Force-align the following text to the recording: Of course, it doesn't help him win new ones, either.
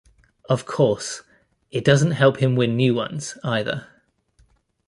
Of 0.49 0.65
course, 0.65 1.21
it 1.69 1.85
doesn't 1.85 2.13
help 2.13 2.37
him 2.37 2.55
win 2.55 2.75
new 2.75 2.95
ones, 2.95 3.37
either. 3.43 3.85